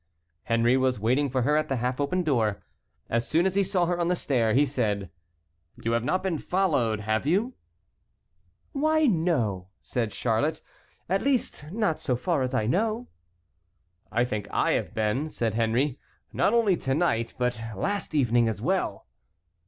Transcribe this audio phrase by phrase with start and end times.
[0.45, 2.63] Henry was waiting for her at the half open door.
[3.07, 5.11] As soon as he saw her on the stairs, he said:
[5.83, 7.53] "You have not been followed, have you?"
[8.71, 10.63] "Why, no," said Charlotte,
[11.07, 13.09] "at least, not so far as I know."
[14.11, 15.99] "I think I have been," said Henry,
[16.33, 19.05] "not only to night but last evening as well."